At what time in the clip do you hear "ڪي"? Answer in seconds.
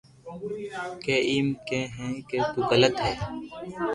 1.03-1.15, 2.29-2.37, 3.05-3.13